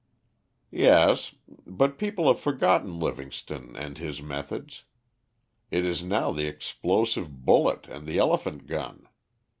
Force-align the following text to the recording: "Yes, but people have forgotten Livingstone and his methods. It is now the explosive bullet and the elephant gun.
"Yes, 0.71 1.35
but 1.67 1.99
people 1.99 2.25
have 2.27 2.39
forgotten 2.39 2.99
Livingstone 2.99 3.75
and 3.75 3.99
his 3.99 4.19
methods. 4.19 4.83
It 5.69 5.85
is 5.85 6.03
now 6.03 6.31
the 6.31 6.47
explosive 6.47 7.45
bullet 7.45 7.87
and 7.87 8.07
the 8.07 8.17
elephant 8.17 8.65
gun. 8.65 9.07